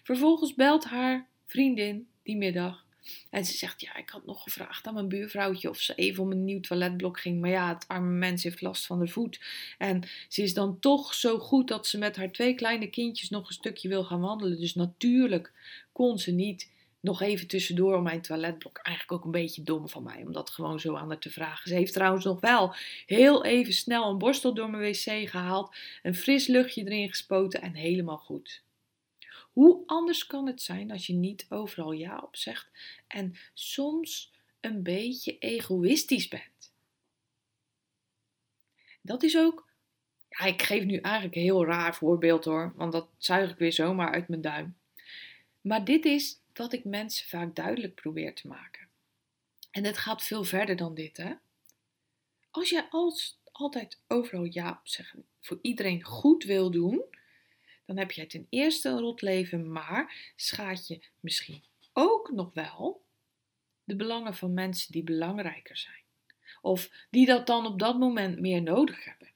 Vervolgens 0.03 0.55
belt 0.55 0.85
haar 0.85 1.27
vriendin 1.47 2.09
die 2.23 2.37
middag. 2.37 2.85
En 3.31 3.45
ze 3.45 3.57
zegt: 3.57 3.81
Ja, 3.81 3.97
ik 3.97 4.11
had 4.11 4.27
nog 4.27 4.43
gevraagd 4.43 4.87
aan 4.87 4.95
mijn 4.95 5.09
buurvrouwtje 5.09 5.69
of 5.69 5.79
ze 5.79 5.95
even 5.95 6.23
om 6.23 6.31
een 6.31 6.45
nieuw 6.45 6.61
toiletblok 6.61 7.21
ging. 7.21 7.41
Maar 7.41 7.51
ja, 7.51 7.69
het 7.69 7.89
arme 7.89 8.11
mens 8.11 8.43
heeft 8.43 8.61
last 8.61 8.87
van 8.87 8.99
de 8.99 9.09
voet. 9.09 9.41
En 9.79 10.03
ze 10.29 10.43
is 10.43 10.55
dan 10.55 10.79
toch 10.79 11.15
zo 11.15 11.39
goed 11.39 11.69
dat 11.69 11.87
ze 11.87 11.99
met 11.99 12.17
haar 12.17 12.33
twee 12.33 12.55
kleine 12.55 12.91
kindjes 12.91 13.31
nog 13.31 13.49
een 13.49 13.55
stukje 13.55 13.89
wil 13.89 14.05
gaan 14.05 14.21
wandelen. 14.21 14.61
Dus 14.61 14.75
natuurlijk 14.75 15.53
kon 15.93 16.19
ze 16.19 16.31
niet 16.31 16.71
nog 17.01 17.21
even 17.21 17.47
tussendoor 17.47 17.97
om 17.97 18.03
mijn 18.03 18.21
toiletblok. 18.21 18.79
Eigenlijk 18.83 19.19
ook 19.19 19.25
een 19.25 19.41
beetje 19.41 19.63
dom 19.63 19.89
van 19.89 20.03
mij 20.03 20.23
om 20.27 20.33
dat 20.33 20.51
gewoon 20.51 20.81
zo 20.81 20.97
aan 20.97 21.09
haar 21.09 21.19
te 21.19 21.31
vragen. 21.31 21.69
Ze 21.69 21.75
heeft 21.75 21.93
trouwens 21.93 22.25
nog 22.25 22.41
wel 22.41 22.75
heel 23.07 23.45
even 23.45 23.73
snel 23.73 24.11
een 24.11 24.19
borstel 24.19 24.55
door 24.55 24.71
mijn 24.71 24.83
wc 24.83 25.29
gehaald, 25.29 25.77
een 26.03 26.15
fris 26.15 26.47
luchtje 26.47 26.85
erin 26.85 27.09
gespoten 27.09 27.63
en 27.63 27.75
helemaal 27.75 28.19
goed. 28.19 28.63
Hoe 29.53 29.83
anders 29.87 30.27
kan 30.27 30.47
het 30.47 30.63
zijn 30.63 30.91
als 30.91 31.07
je 31.07 31.13
niet 31.13 31.47
overal 31.49 31.93
ja 31.93 32.19
op 32.19 32.37
zegt 32.37 32.71
en 33.07 33.35
soms 33.55 34.33
een 34.61 34.83
beetje 34.83 35.39
egoïstisch 35.39 36.29
bent? 36.29 36.73
Dat 39.01 39.23
is 39.23 39.37
ook. 39.37 39.71
Ja, 40.29 40.45
ik 40.45 40.63
geef 40.63 40.85
nu 40.85 40.97
eigenlijk 40.97 41.35
een 41.35 41.43
heel 41.43 41.65
raar 41.65 41.95
voorbeeld 41.95 42.45
hoor, 42.45 42.73
want 42.77 42.93
dat 42.93 43.09
zuig 43.19 43.51
ik 43.51 43.59
weer 43.59 43.73
zomaar 43.73 44.13
uit 44.13 44.29
mijn 44.29 44.41
duim. 44.41 44.77
Maar 45.61 45.85
dit 45.85 46.05
is 46.05 46.39
wat 46.55 46.73
ik 46.73 46.85
mensen 46.85 47.29
vaak 47.29 47.55
duidelijk 47.55 47.95
probeer 47.95 48.35
te 48.35 48.49
maken. 48.49 48.89
En 49.71 49.85
het 49.85 49.99
gaat 49.99 50.23
veel 50.23 50.45
verder 50.45 50.77
dan 50.77 50.95
dit, 50.95 51.17
hè? 51.17 51.33
Als 52.51 52.71
jij 52.71 52.87
als, 52.91 53.39
altijd 53.53 53.99
overal 54.09 54.45
ja 54.45 54.71
op 54.71 54.89
zeggen, 54.89 55.25
voor 55.41 55.59
iedereen 55.63 56.03
goed 56.03 56.45
wil 56.45 56.71
doen, 56.71 57.03
dan 57.85 57.97
heb 57.97 58.11
jij 58.11 58.27
ten 58.27 58.47
eerste 58.51 58.89
een 58.89 58.99
rot 58.99 59.23
leven, 59.23 59.73
maar 59.73 60.33
schaadt 60.37 60.87
je 60.87 61.03
misschien 61.21 61.65
ook 61.93 62.31
nog 62.31 62.55
wel 62.55 63.05
de 63.85 63.97
belangen 63.97 64.35
van 64.35 64.55
mensen 64.55 64.93
die 64.93 65.03
belangrijker 65.03 65.77
zijn. 65.77 66.03
Of 66.61 67.07
die 67.11 67.27
dat 67.27 67.47
dan 67.47 67.67
op 67.67 67.79
dat 67.79 67.99
moment 67.99 68.41
meer 68.41 68.63
nodig 68.63 69.05
hebben. 69.05 69.31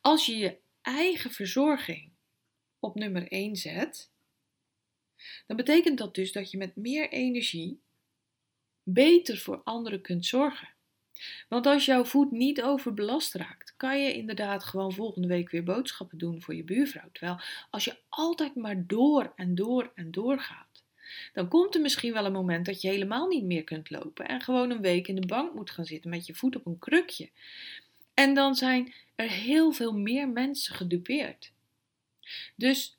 Als 0.00 0.26
je 0.26 0.36
je 0.36 0.58
eigen 0.82 1.30
verzorging 1.30 2.10
op 2.78 2.94
nummer 2.94 3.28
1 3.28 3.56
zet, 3.56 4.10
dan 5.46 5.56
betekent 5.56 5.98
dat 5.98 6.14
dus 6.14 6.32
dat 6.32 6.50
je 6.50 6.56
met 6.56 6.76
meer 6.76 7.10
energie 7.10 7.80
beter 8.82 9.38
voor 9.38 9.60
anderen 9.64 10.00
kunt 10.00 10.26
zorgen. 10.26 10.68
Want 11.48 11.66
als 11.66 11.84
jouw 11.84 12.04
voet 12.04 12.30
niet 12.30 12.62
overbelast 12.62 13.34
raakt, 13.34 13.74
kan 13.76 14.02
je 14.02 14.14
inderdaad 14.14 14.64
gewoon 14.64 14.92
volgende 14.92 15.28
week 15.28 15.50
weer 15.50 15.64
boodschappen 15.64 16.18
doen 16.18 16.42
voor 16.42 16.54
je 16.54 16.64
buurvrouw. 16.64 17.08
Terwijl 17.12 17.40
als 17.70 17.84
je 17.84 17.96
altijd 18.08 18.54
maar 18.54 18.86
door 18.86 19.32
en 19.36 19.54
door 19.54 19.92
en 19.94 20.10
door 20.10 20.40
gaat, 20.40 20.82
dan 21.32 21.48
komt 21.48 21.74
er 21.74 21.80
misschien 21.80 22.12
wel 22.12 22.24
een 22.24 22.32
moment 22.32 22.66
dat 22.66 22.80
je 22.80 22.88
helemaal 22.88 23.28
niet 23.28 23.44
meer 23.44 23.64
kunt 23.64 23.90
lopen 23.90 24.28
en 24.28 24.40
gewoon 24.40 24.70
een 24.70 24.80
week 24.80 25.08
in 25.08 25.14
de 25.14 25.26
bank 25.26 25.54
moet 25.54 25.70
gaan 25.70 25.84
zitten 25.84 26.10
met 26.10 26.26
je 26.26 26.34
voet 26.34 26.56
op 26.56 26.66
een 26.66 26.78
krukje. 26.78 27.30
En 28.14 28.34
dan 28.34 28.54
zijn 28.54 28.94
er 29.14 29.30
heel 29.30 29.72
veel 29.72 29.92
meer 29.92 30.28
mensen 30.28 30.74
gedupeerd. 30.74 31.52
Dus 32.56 32.98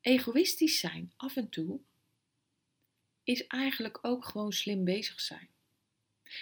egoïstisch 0.00 0.78
zijn 0.78 1.12
af 1.16 1.36
en 1.36 1.48
toe 1.48 1.78
is 3.24 3.46
eigenlijk 3.46 3.98
ook 4.02 4.24
gewoon 4.24 4.52
slim 4.52 4.84
bezig 4.84 5.20
zijn. 5.20 5.48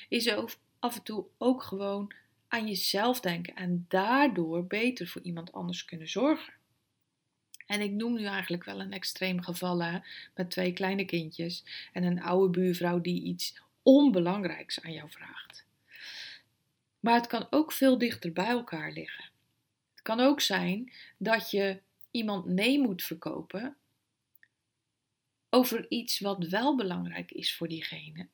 Is 0.09 0.25
af 0.78 0.97
en 0.97 1.02
toe 1.02 1.26
ook 1.38 1.62
gewoon 1.62 2.12
aan 2.49 2.66
jezelf 2.66 3.21
denken 3.21 3.54
en 3.54 3.85
daardoor 3.88 4.66
beter 4.66 5.06
voor 5.06 5.23
iemand 5.23 5.52
anders 5.52 5.85
kunnen 5.85 6.09
zorgen. 6.09 6.54
En 7.66 7.80
ik 7.80 7.90
noem 7.90 8.14
nu 8.14 8.25
eigenlijk 8.25 8.64
wel 8.64 8.80
een 8.80 8.92
extreem 8.92 9.42
geval 9.42 9.83
hè, 9.83 9.99
met 10.35 10.50
twee 10.50 10.73
kleine 10.73 11.04
kindjes 11.04 11.64
en 11.92 12.02
een 12.02 12.23
oude 12.23 12.50
buurvrouw 12.50 13.00
die 13.00 13.23
iets 13.23 13.61
onbelangrijks 13.83 14.83
aan 14.83 14.92
jou 14.92 15.11
vraagt. 15.11 15.64
Maar 17.00 17.14
het 17.14 17.26
kan 17.26 17.47
ook 17.50 17.73
veel 17.73 17.99
dichter 17.99 18.33
bij 18.33 18.47
elkaar 18.47 18.92
liggen. 18.92 19.25
Het 19.90 20.02
kan 20.02 20.21
ook 20.21 20.40
zijn 20.40 20.92
dat 21.18 21.50
je 21.50 21.80
iemand 22.11 22.47
nee 22.47 22.80
moet 22.80 23.02
verkopen 23.02 23.76
over 25.50 25.87
iets 25.88 26.21
wat 26.21 26.47
wel 26.47 26.76
belangrijk 26.76 27.33
is 27.33 27.56
voor 27.56 27.68
diegene. 27.68 28.28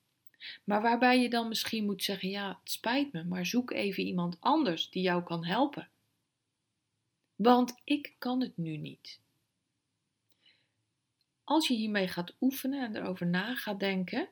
Maar 0.65 0.83
waarbij 0.83 1.21
je 1.21 1.31
dan 1.31 1.49
misschien 1.49 1.85
moet 1.85 2.03
zeggen: 2.03 2.29
Ja, 2.29 2.59
het 2.61 2.73
spijt 2.73 3.13
me, 3.13 3.25
maar 3.25 3.47
zoek 3.47 3.71
even 3.71 4.03
iemand 4.03 4.37
anders 4.41 4.91
die 4.91 5.03
jou 5.03 5.23
kan 5.23 5.45
helpen. 5.45 5.89
Want 7.35 7.81
ik 7.85 8.15
kan 8.19 8.41
het 8.41 8.57
nu 8.57 8.77
niet. 8.77 9.21
Als 11.45 11.69
je 11.69 11.75
hiermee 11.75 12.09
gaat 12.09 12.35
oefenen 12.41 12.85
en 12.85 12.97
erover 12.97 13.27
na 13.27 13.55
gaat 13.55 13.81
denken, 13.81 14.29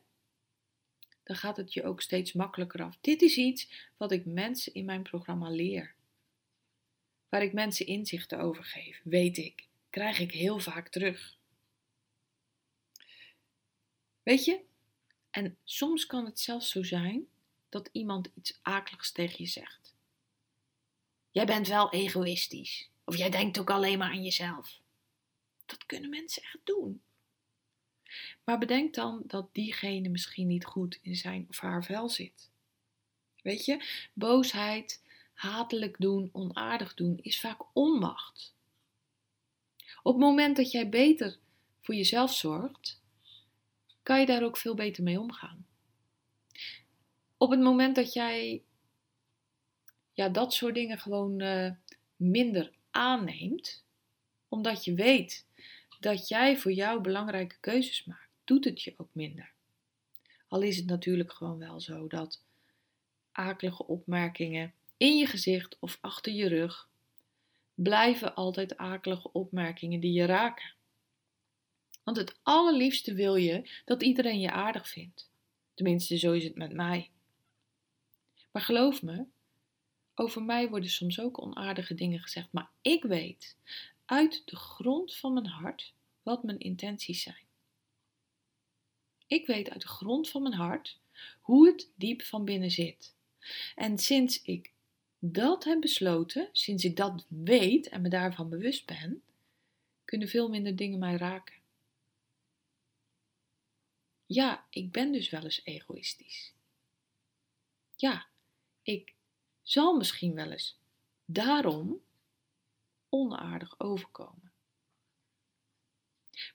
dan 1.23 1.37
gaat 1.37 1.57
het 1.57 1.73
je 1.73 1.85
ook 1.85 2.01
steeds 2.01 2.33
makkelijker 2.33 2.83
af. 2.83 2.99
Dit 3.01 3.23
is 3.23 3.37
iets 3.37 3.91
wat 3.97 4.13
ik 4.13 4.25
mensen 4.25 4.75
in 4.75 4.85
mijn 4.85 5.03
programma 5.03 5.51
leer. 5.51 5.95
Waar 7.29 7.43
ik 7.43 7.53
mensen 7.53 7.87
inzichten 7.87 8.39
over 8.39 8.65
geef, 8.65 9.01
weet 9.05 9.37
ik, 9.37 9.69
krijg 9.91 10.19
ik 10.19 10.33
heel 10.33 10.59
vaak 10.59 10.89
terug. 10.89 11.39
Weet 14.23 14.45
je, 14.45 14.61
en 15.31 15.57
soms 15.65 16.07
kan 16.07 16.25
het 16.25 16.41
zelfs 16.41 16.71
zo 16.71 16.83
zijn 16.83 17.29
dat 17.69 17.89
iemand 17.93 18.31
iets 18.35 18.59
akeligs 18.63 19.13
tegen 19.13 19.45
je 19.45 19.51
zegt. 19.51 19.95
Jij 21.31 21.47
bent 21.47 21.69
wel 21.69 21.93
egoïstisch. 21.93 22.91
Of 23.05 23.17
jij 23.17 23.31
denkt 23.31 23.59
ook 23.59 23.71
alleen 23.71 23.99
maar 23.99 24.11
aan 24.11 24.23
jezelf. 24.23 24.81
Dat 25.67 25.87
kunnen 25.87 26.11
mensen 26.11 26.43
echt 26.43 26.59
doen. 26.65 27.03
Maar 28.45 28.59
bedenk 28.59 28.95
dan 28.95 29.23
dat 29.27 29.55
diegene 29.55 30.09
misschien 30.09 30.47
niet 30.47 30.65
goed 30.65 30.99
in 31.03 31.17
zijn 31.17 31.47
of 31.49 31.59
haar 31.59 31.85
vel 31.85 32.09
zit. 32.09 32.51
Weet 33.43 33.65
je, 33.65 33.85
boosheid, 34.13 35.03
hatelijk 35.33 35.97
doen, 35.99 36.29
onaardig 36.33 36.95
doen 36.95 37.19
is 37.23 37.41
vaak 37.41 37.61
onmacht. 37.73 38.55
Op 40.03 40.13
het 40.13 40.23
moment 40.23 40.57
dat 40.57 40.71
jij 40.71 40.89
beter 40.89 41.39
voor 41.81 41.95
jezelf 41.95 42.35
zorgt, 42.35 43.00
kan 44.11 44.21
je 44.21 44.27
daar 44.27 44.43
ook 44.43 44.57
veel 44.57 44.75
beter 44.75 45.03
mee 45.03 45.21
omgaan. 45.21 45.67
Op 47.37 47.51
het 47.51 47.61
moment 47.61 47.97
dat 47.97 48.13
jij 48.13 48.63
ja, 50.13 50.29
dat 50.29 50.55
soort 50.55 50.75
dingen 50.75 50.99
gewoon 50.99 51.43
uh, 51.43 51.71
minder 52.17 52.73
aanneemt, 52.91 53.85
omdat 54.49 54.85
je 54.85 54.95
weet 54.95 55.47
dat 56.01 56.29
jij 56.29 56.59
voor 56.59 56.73
jou 56.73 57.01
belangrijke 57.01 57.57
keuzes 57.61 58.05
maakt, 58.05 58.31
doet 58.45 58.65
het 58.65 58.83
je 58.83 58.95
ook 58.97 59.09
minder. 59.13 59.53
Al 60.49 60.63
is 60.63 60.77
het 60.77 60.87
natuurlijk 60.87 61.33
gewoon 61.33 61.59
wel 61.59 61.81
zo 61.81 62.07
dat 62.07 62.43
akelige 63.33 63.87
opmerkingen 63.87 64.75
in 64.97 65.17
je 65.17 65.27
gezicht 65.27 65.77
of 65.81 65.99
achter 66.01 66.33
je 66.33 66.49
rug 66.49 66.89
blijven 67.75 68.35
altijd 68.35 68.77
akelige 68.77 69.33
opmerkingen 69.33 70.01
die 70.01 70.13
je 70.13 70.25
raken. 70.25 70.79
Want 72.11 72.29
het 72.29 72.39
allerliefste 72.43 73.15
wil 73.15 73.37
je 73.37 73.71
dat 73.85 74.03
iedereen 74.03 74.41
je 74.41 74.51
aardig 74.51 74.89
vindt. 74.89 75.31
Tenminste, 75.75 76.19
zo 76.19 76.33
is 76.33 76.45
het 76.45 76.55
met 76.55 76.73
mij. 76.73 77.11
Maar 78.51 78.63
geloof 78.63 79.03
me, 79.03 79.27
over 80.15 80.43
mij 80.43 80.69
worden 80.69 80.91
soms 80.91 81.21
ook 81.21 81.43
onaardige 81.43 81.95
dingen 81.95 82.21
gezegd, 82.21 82.53
maar 82.53 82.71
ik 82.83 83.03
weet 83.03 83.57
uit 84.05 84.43
de 84.45 84.57
grond 84.57 85.17
van 85.17 85.33
mijn 85.33 85.47
hart 85.47 85.95
wat 86.23 86.43
mijn 86.43 86.59
intenties 86.59 87.23
zijn. 87.23 87.47
Ik 89.27 89.47
weet 89.47 89.71
uit 89.71 89.83
de 89.83 89.89
grond 89.89 90.31
van 90.31 90.43
mijn 90.43 90.55
hart 90.55 90.99
hoe 91.41 91.67
het 91.67 91.91
diep 91.95 92.23
van 92.23 92.45
binnen 92.45 92.71
zit. 92.71 93.15
En 93.75 93.99
sinds 93.99 94.43
ik 94.43 94.73
dat 95.19 95.65
heb 95.65 95.81
besloten, 95.81 96.49
sinds 96.53 96.85
ik 96.85 96.97
dat 96.97 97.27
weet 97.29 97.89
en 97.89 98.03
me 98.03 98.09
daarvan 98.09 98.49
bewust 98.49 98.87
ben, 98.87 99.23
kunnen 100.05 100.29
veel 100.29 100.49
minder 100.49 100.77
dingen 100.77 100.99
mij 100.99 101.17
raken. 101.17 101.60
Ja, 104.33 104.67
ik 104.71 104.93
ben 104.93 105.13
dus 105.13 105.31
wel 105.31 105.43
eens 105.43 105.65
egoïstisch. 105.65 106.55
Ja, 107.97 108.27
ik 108.83 109.15
zal 109.63 109.97
misschien 109.97 110.35
wel 110.35 110.51
eens 110.51 110.79
daarom 111.25 112.03
onaardig 113.09 113.81
overkomen. 113.81 114.53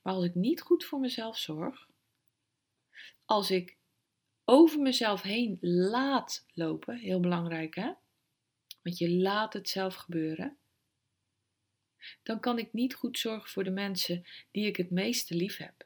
Maar 0.04 0.14
als 0.14 0.24
ik 0.24 0.36
niet 0.36 0.62
goed 0.62 0.86
voor 0.86 1.00
mezelf 1.00 1.38
zorg, 1.38 1.88
als 3.26 3.52
ik 3.52 3.78
over 4.46 4.80
mezelf 4.80 5.22
heen 5.22 5.58
laat 5.62 6.46
lopen, 6.54 6.98
heel 6.98 7.20
belangrijk 7.20 7.76
hè, 7.76 7.94
want 8.82 8.98
je 8.98 9.12
laat 9.12 9.54
het 9.54 9.70
zelf 9.70 9.96
gebeuren, 9.96 10.58
dan 12.24 12.40
kan 12.40 12.60
ik 12.60 12.74
niet 12.74 12.96
goed 12.96 13.20
zorgen 13.20 13.50
voor 13.50 13.64
de 13.64 13.72
mensen 13.72 14.26
die 14.52 14.66
ik 14.66 14.76
het 14.76 14.92
meeste 14.92 15.36
lief 15.36 15.58
heb. 15.58 15.85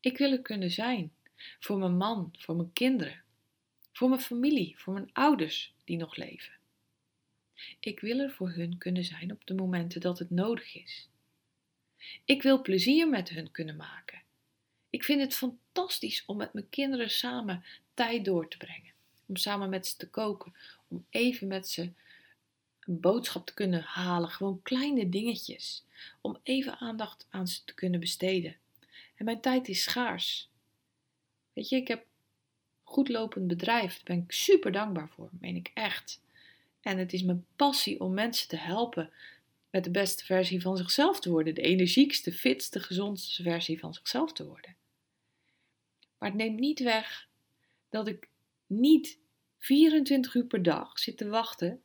Ik 0.00 0.18
wil 0.18 0.32
er 0.32 0.42
kunnen 0.42 0.70
zijn 0.70 1.12
voor 1.58 1.78
mijn 1.78 1.96
man, 1.96 2.34
voor 2.38 2.56
mijn 2.56 2.72
kinderen, 2.72 3.22
voor 3.92 4.08
mijn 4.08 4.20
familie, 4.20 4.78
voor 4.78 4.92
mijn 4.92 5.10
ouders 5.12 5.74
die 5.84 5.96
nog 5.96 6.16
leven. 6.16 6.52
Ik 7.80 8.00
wil 8.00 8.18
er 8.18 8.30
voor 8.30 8.50
hun 8.50 8.78
kunnen 8.78 9.04
zijn 9.04 9.32
op 9.32 9.46
de 9.46 9.54
momenten 9.54 10.00
dat 10.00 10.18
het 10.18 10.30
nodig 10.30 10.74
is. 10.74 11.08
Ik 12.24 12.42
wil 12.42 12.62
plezier 12.62 13.08
met 13.08 13.28
hun 13.28 13.50
kunnen 13.50 13.76
maken. 13.76 14.22
Ik 14.90 15.04
vind 15.04 15.20
het 15.20 15.34
fantastisch 15.34 16.24
om 16.26 16.36
met 16.36 16.52
mijn 16.52 16.68
kinderen 16.68 17.10
samen 17.10 17.64
tijd 17.94 18.24
door 18.24 18.48
te 18.48 18.56
brengen. 18.56 18.92
Om 19.26 19.36
samen 19.36 19.70
met 19.70 19.86
ze 19.86 19.96
te 19.96 20.10
koken. 20.10 20.54
Om 20.88 21.06
even 21.10 21.46
met 21.46 21.68
ze 21.68 21.92
een 22.80 23.00
boodschap 23.00 23.46
te 23.46 23.54
kunnen 23.54 23.82
halen. 23.82 24.28
Gewoon 24.28 24.62
kleine 24.62 25.08
dingetjes. 25.08 25.84
Om 26.20 26.38
even 26.42 26.78
aandacht 26.78 27.26
aan 27.30 27.48
ze 27.48 27.64
te 27.64 27.74
kunnen 27.74 28.00
besteden. 28.00 28.56
En 29.20 29.26
mijn 29.26 29.40
tijd 29.40 29.68
is 29.68 29.82
schaars. 29.82 30.50
Weet 31.52 31.68
je, 31.68 31.76
ik 31.76 31.88
heb 31.88 31.98
een 31.98 32.06
goed 32.82 33.08
lopend 33.08 33.46
bedrijf. 33.46 33.94
Daar 33.94 34.16
ben 34.16 34.24
ik 34.24 34.32
super 34.32 34.72
dankbaar 34.72 35.08
voor. 35.08 35.30
meen 35.40 35.56
ik 35.56 35.70
echt. 35.74 36.20
En 36.80 36.98
het 36.98 37.12
is 37.12 37.22
mijn 37.22 37.46
passie 37.56 38.00
om 38.00 38.14
mensen 38.14 38.48
te 38.48 38.56
helpen 38.56 39.10
met 39.70 39.84
de 39.84 39.90
beste 39.90 40.24
versie 40.24 40.60
van 40.60 40.76
zichzelf 40.76 41.20
te 41.20 41.30
worden. 41.30 41.54
De 41.54 41.60
energiekste, 41.60 42.32
fitste, 42.32 42.80
gezondste 42.80 43.42
versie 43.42 43.78
van 43.78 43.94
zichzelf 43.94 44.32
te 44.32 44.46
worden. 44.46 44.76
Maar 46.18 46.28
het 46.28 46.38
neemt 46.38 46.60
niet 46.60 46.80
weg 46.80 47.28
dat 47.88 48.08
ik 48.08 48.28
niet 48.66 49.18
24 49.58 50.34
uur 50.34 50.46
per 50.46 50.62
dag 50.62 50.98
zit 50.98 51.16
te 51.16 51.28
wachten 51.28 51.82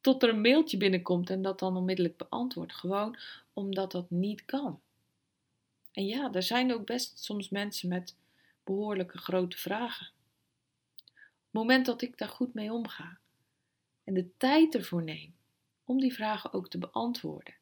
tot 0.00 0.22
er 0.22 0.28
een 0.28 0.40
mailtje 0.40 0.76
binnenkomt 0.76 1.30
en 1.30 1.42
dat 1.42 1.58
dan 1.58 1.76
onmiddellijk 1.76 2.16
beantwoord. 2.16 2.72
Gewoon 2.72 3.16
omdat 3.52 3.92
dat 3.92 4.10
niet 4.10 4.44
kan. 4.44 4.80
En 5.92 6.06
ja, 6.06 6.32
er 6.32 6.42
zijn 6.42 6.72
ook 6.72 6.86
best 6.86 7.18
soms 7.18 7.48
mensen 7.48 7.88
met 7.88 8.16
behoorlijke 8.64 9.18
grote 9.18 9.58
vragen. 9.58 10.10
Op 10.96 11.46
het 11.46 11.52
moment 11.52 11.86
dat 11.86 12.02
ik 12.02 12.18
daar 12.18 12.28
goed 12.28 12.54
mee 12.54 12.72
omga 12.72 13.18
en 14.04 14.14
de 14.14 14.36
tijd 14.36 14.74
ervoor 14.74 15.02
neem 15.02 15.34
om 15.84 16.00
die 16.00 16.14
vragen 16.14 16.52
ook 16.52 16.68
te 16.68 16.78
beantwoorden, 16.78 17.54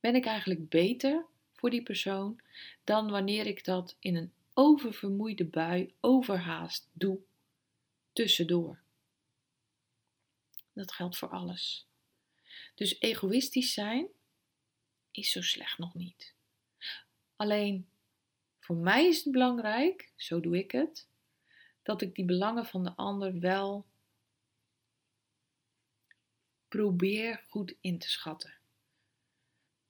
ben 0.00 0.14
ik 0.14 0.24
eigenlijk 0.24 0.68
beter 0.68 1.24
voor 1.52 1.70
die 1.70 1.82
persoon 1.82 2.40
dan 2.84 3.10
wanneer 3.10 3.46
ik 3.46 3.64
dat 3.64 3.96
in 3.98 4.16
een 4.16 4.32
oververmoeide 4.54 5.44
bui 5.44 5.94
overhaast 6.00 6.88
doe 6.92 7.18
tussendoor. 8.12 8.80
Dat 10.72 10.92
geldt 10.92 11.16
voor 11.16 11.28
alles. 11.28 11.86
Dus 12.74 13.00
egoïstisch 13.00 13.72
zijn 13.72 14.08
is 15.10 15.30
zo 15.30 15.42
slecht 15.42 15.78
nog 15.78 15.94
niet. 15.94 16.36
Alleen 17.38 17.88
voor 18.58 18.76
mij 18.76 19.06
is 19.06 19.24
het 19.24 19.32
belangrijk, 19.32 20.12
zo 20.16 20.40
doe 20.40 20.58
ik 20.58 20.70
het, 20.70 21.08
dat 21.82 22.02
ik 22.02 22.14
die 22.14 22.24
belangen 22.24 22.66
van 22.66 22.84
de 22.84 22.96
ander 22.96 23.40
wel 23.40 23.86
probeer 26.68 27.44
goed 27.48 27.74
in 27.80 27.98
te 27.98 28.10
schatten. 28.10 28.54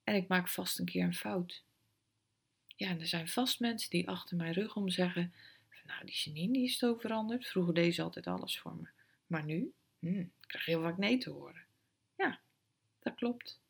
En 0.05 0.15
ik 0.15 0.29
maak 0.29 0.49
vast 0.49 0.79
een 0.79 0.85
keer 0.85 1.05
een 1.05 1.15
fout. 1.15 1.65
Ja, 2.67 2.89
en 2.89 3.01
er 3.01 3.07
zijn 3.07 3.29
vast 3.29 3.61
mensen 3.61 3.91
die 3.91 4.09
achter 4.09 4.37
mijn 4.37 4.53
rug 4.53 4.77
om 4.77 4.89
zeggen: 4.89 5.35
Nou, 5.85 6.05
die 6.05 6.15
Janine 6.15 6.53
die 6.53 6.65
is 6.65 6.79
zo 6.79 6.95
veranderd. 6.95 7.47
Vroeger 7.47 7.75
deed 7.75 7.95
ze 7.95 8.03
altijd 8.03 8.27
alles 8.27 8.59
voor 8.59 8.77
me. 8.77 8.89
Maar 9.27 9.45
nu 9.45 9.73
hm, 9.99 10.21
ik 10.21 10.33
krijg 10.41 10.65
heel 10.65 10.83
vaak 10.83 10.99
nee 10.99 11.19
te 11.19 11.31
horen. 11.31 11.67
Ja, 12.17 12.41
dat 12.99 13.15
klopt. 13.15 13.61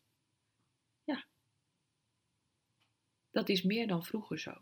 Ja. 1.05 1.27
Dat 3.39 3.49
is 3.49 3.63
meer 3.63 3.87
dan 3.87 4.05
vroeger 4.05 4.39
zo. 4.39 4.55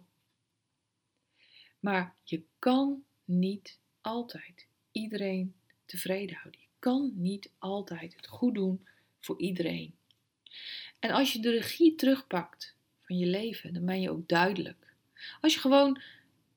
Maar 1.80 2.14
je 2.23 2.42
kan 2.59 3.04
niet 3.25 3.78
altijd 4.00 4.66
iedereen 4.92 5.54
tevreden 5.85 6.37
houden. 6.37 6.61
Je 6.61 6.66
kan 6.78 7.12
niet 7.14 7.50
altijd 7.59 8.16
het 8.16 8.26
goed 8.26 8.54
doen 8.54 8.87
voor 9.21 9.40
iedereen. 9.40 9.95
En 10.99 11.11
als 11.11 11.33
je 11.33 11.40
de 11.40 11.51
regie 11.51 11.94
terugpakt 11.94 12.77
van 13.03 13.18
je 13.18 13.27
leven, 13.27 13.74
dan 13.74 13.85
ben 13.85 14.01
je 14.01 14.11
ook 14.11 14.29
duidelijk. 14.29 14.94
Als 15.40 15.55
je 15.55 15.61
gewoon, 15.61 16.03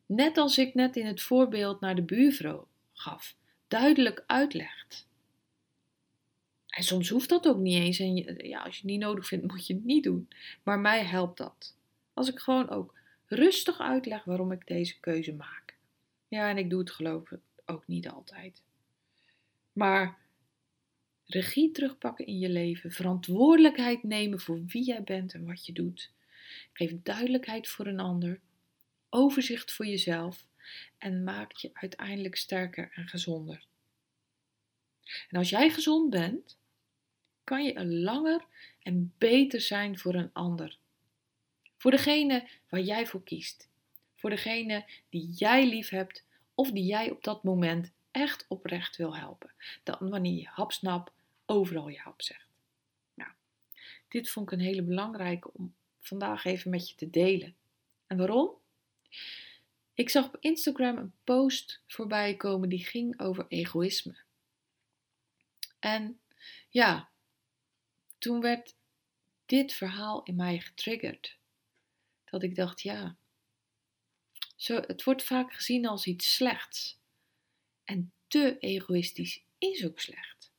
net 0.06 0.38
als 0.38 0.58
ik 0.58 0.74
net 0.74 0.96
in 0.96 1.06
het 1.06 1.22
voorbeeld 1.22 1.80
naar 1.80 1.96
de 1.96 2.04
buurvrouw 2.04 2.68
gaf, 2.94 3.36
duidelijk 3.68 4.24
uitlegt. 4.28 5.08
En 6.68 6.84
soms 6.84 7.10
hoeft 7.10 7.30
dat 7.30 7.48
ook 7.48 7.58
niet 7.58 7.84
eens. 7.84 8.00
En 8.00 8.16
ja, 8.48 8.60
als 8.60 8.76
je 8.76 8.82
het 8.82 8.92
niet 8.92 9.00
nodig 9.00 9.28
vindt, 9.28 9.48
moet 9.48 9.68
je 9.68 9.74
het 9.74 9.86
niet 9.86 10.04
doen. 10.04 10.28
Maar 10.64 10.80
mij 10.80 11.04
helpt 11.04 11.38
dat. 11.38 11.78
Als 12.20 12.30
ik 12.30 12.40
gewoon 12.40 12.70
ook 12.70 12.96
rustig 13.26 13.80
uitleg 13.80 14.24
waarom 14.24 14.52
ik 14.52 14.68
deze 14.68 15.00
keuze 15.00 15.34
maak. 15.34 15.78
Ja, 16.28 16.50
en 16.50 16.58
ik 16.58 16.70
doe 16.70 16.80
het 16.80 16.92
geloof 16.92 17.32
ik 17.32 17.40
ook 17.66 17.88
niet 17.88 18.10
altijd. 18.10 18.64
Maar 19.72 20.18
regie 21.26 21.72
terugpakken 21.72 22.26
in 22.26 22.40
je 22.40 22.50
leven, 22.50 22.92
verantwoordelijkheid 22.92 24.04
nemen 24.04 24.40
voor 24.40 24.66
wie 24.66 24.84
jij 24.84 25.04
bent 25.04 25.34
en 25.34 25.46
wat 25.46 25.66
je 25.66 25.74
doet. 25.74 26.12
Geef 26.74 26.94
duidelijkheid 27.04 27.68
voor 27.68 27.88
een 27.88 28.00
ander, 28.00 28.40
overzicht 29.10 29.72
voor 29.72 29.86
jezelf 29.86 30.46
en 30.98 31.24
maakt 31.24 31.62
je 31.62 31.70
uiteindelijk 31.74 32.36
sterker 32.36 32.92
en 32.94 33.08
gezonder. 33.08 33.66
En 35.30 35.38
als 35.38 35.50
jij 35.50 35.70
gezond 35.70 36.10
bent, 36.10 36.58
kan 37.44 37.64
je 37.64 37.74
er 37.74 37.86
langer 37.86 38.46
en 38.84 39.14
beter 39.18 39.62
zijn 39.62 40.00
voor 40.00 40.16
een 40.16 40.34
ander. 40.34 40.79
Voor 41.80 41.92
degene 41.92 42.48
waar 42.70 42.82
jij 42.82 43.08
voor 43.08 43.24
kiest. 43.24 43.70
Voor 44.16 44.30
degene 44.30 44.86
die 45.10 45.30
jij 45.30 45.68
lief 45.68 45.90
hebt 45.90 46.24
of 46.54 46.72
die 46.72 46.86
jij 46.86 47.12
op 47.12 47.24
dat 47.24 47.44
moment 47.44 47.92
echt 48.12 48.46
oprecht 48.48 48.96
wil 48.96 49.16
helpen. 49.16 49.52
Dan 49.84 50.10
wanneer 50.10 50.40
je 50.40 50.48
hapsnap 50.48 51.12
overal 51.46 51.88
ja 51.88 52.04
op 52.06 52.22
zegt. 52.22 52.48
Nou, 53.14 53.32
dit 54.08 54.30
vond 54.30 54.52
ik 54.52 54.58
een 54.58 54.66
hele 54.66 54.82
belangrijke 54.82 55.54
om 55.54 55.74
vandaag 56.00 56.46
even 56.46 56.72
met 56.72 56.90
je 56.90 56.96
te 56.96 57.10
delen. 57.10 57.56
En 58.08 58.18
waarom? 58.18 58.52
Ik 59.94 60.10
zag 60.10 60.26
op 60.26 60.38
Instagram 60.40 60.98
een 60.98 61.14
post 61.24 61.82
voorbij 61.88 62.36
komen 62.36 62.70
die 62.70 62.86
ging 62.86 63.20
over 63.20 63.46
egoïsme. 63.48 64.16
En 65.80 66.20
ja, 66.70 67.10
toen 68.18 68.42
werd 68.42 68.76
dit 69.46 69.74
verhaal 69.74 70.24
in 70.24 70.36
mij 70.36 70.60
getriggerd. 70.60 71.39
Dat 72.30 72.44
ik 72.44 72.56
dacht, 72.56 72.82
ja, 72.82 73.18
zo, 74.56 74.76
het 74.76 75.04
wordt 75.04 75.24
vaak 75.24 75.54
gezien 75.54 75.88
als 75.88 76.06
iets 76.06 76.34
slechts. 76.34 77.00
En 77.84 78.12
te 78.28 78.58
egoïstisch 78.60 79.44
is 79.58 79.86
ook 79.86 80.00
slecht. 80.00 80.52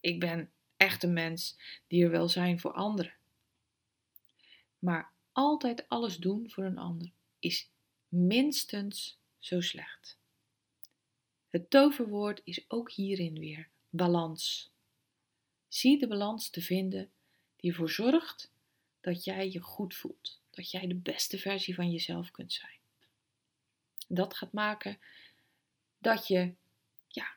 Ik 0.00 0.20
ben 0.20 0.52
echt 0.76 1.02
een 1.02 1.12
mens 1.12 1.58
die 1.86 2.04
er 2.04 2.10
wil 2.10 2.28
zijn 2.28 2.60
voor 2.60 2.72
anderen. 2.72 3.14
Maar 4.78 5.12
altijd 5.32 5.88
alles 5.88 6.16
doen 6.16 6.50
voor 6.50 6.64
een 6.64 6.78
ander 6.78 7.12
is 7.38 7.70
minstens 8.08 9.18
zo 9.38 9.60
slecht. 9.60 10.18
Het 11.48 11.70
toverwoord 11.70 12.40
is 12.44 12.64
ook 12.68 12.90
hierin 12.90 13.38
weer 13.38 13.68
balans. 13.88 14.72
Zie 15.68 15.98
de 15.98 16.08
balans 16.08 16.50
te 16.50 16.62
vinden 16.62 17.10
die 17.56 17.70
ervoor 17.70 17.90
zorgt 17.90 18.52
dat 19.00 19.24
jij 19.24 19.50
je 19.50 19.60
goed 19.60 19.94
voelt, 19.94 20.39
dat 20.60 20.70
jij 20.70 20.86
de 20.86 20.94
beste 20.94 21.38
versie 21.38 21.74
van 21.74 21.90
jezelf 21.90 22.30
kunt 22.30 22.52
zijn. 22.52 22.78
Dat 24.08 24.36
gaat 24.36 24.52
maken 24.52 24.98
dat 25.98 26.26
je 26.26 26.54
ja, 27.06 27.28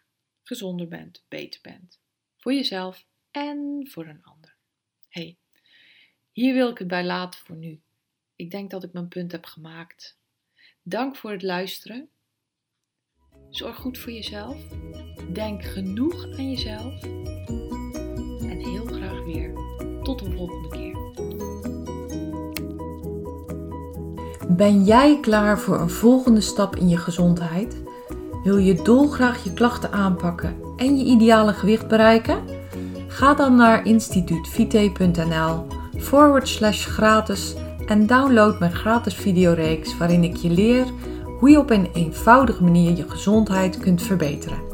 gezonder 0.43 0.87
bent, 0.87 1.23
beter 1.27 1.61
bent. 1.61 1.99
Voor 2.37 2.53
jezelf 2.53 3.05
en 3.31 3.87
voor 3.89 4.07
een 4.07 4.23
ander. 4.23 4.55
hey, 5.09 5.37
hier 6.31 6.53
wil 6.53 6.69
ik 6.69 6.77
het 6.77 6.87
bij 6.87 7.03
laten 7.05 7.39
voor 7.39 7.55
nu. 7.55 7.81
Ik 8.35 8.51
denk 8.51 8.71
dat 8.71 8.83
ik 8.83 8.93
mijn 8.93 9.07
punt 9.07 9.31
heb 9.31 9.45
gemaakt. 9.45 10.19
Dank 10.81 11.15
voor 11.15 11.31
het 11.31 11.41
luisteren. 11.41 12.09
Zorg 13.49 13.75
goed 13.75 13.97
voor 13.97 14.11
jezelf. 14.11 14.67
Denk 15.33 15.63
genoeg 15.63 16.23
aan 16.23 16.49
jezelf. 16.49 17.03
En 18.41 18.59
heel 18.59 18.85
graag 18.85 19.23
weer 19.23 19.53
tot 20.01 20.19
de 20.19 20.31
volgende 20.31 20.69
keer. 20.69 21.12
Ben 24.55 24.83
jij 24.83 25.17
klaar 25.21 25.59
voor 25.59 25.79
een 25.79 25.89
volgende 25.89 26.41
stap 26.41 26.75
in 26.75 26.89
je 26.89 26.97
gezondheid? 26.97 27.77
Wil 28.43 28.57
je 28.57 28.81
dolgraag 28.81 29.43
je 29.43 29.53
klachten 29.53 29.91
aanpakken 29.91 30.55
en 30.77 30.97
je 30.97 31.05
ideale 31.05 31.53
gewicht 31.53 31.87
bereiken? 31.87 32.37
Ga 33.07 33.33
dan 33.33 33.55
naar 33.55 33.85
instituutvite.nl 33.85 35.65
forward 35.97 36.47
slash 36.47 36.85
gratis 36.85 37.55
en 37.85 38.07
download 38.07 38.59
mijn 38.59 38.73
gratis 38.75 39.15
videoreeks 39.15 39.97
waarin 39.97 40.23
ik 40.23 40.35
je 40.35 40.49
leer 40.49 40.85
hoe 41.39 41.49
je 41.49 41.59
op 41.59 41.69
een 41.69 41.89
eenvoudige 41.93 42.63
manier 42.63 42.97
je 42.97 43.09
gezondheid 43.09 43.77
kunt 43.77 44.01
verbeteren. 44.01 44.72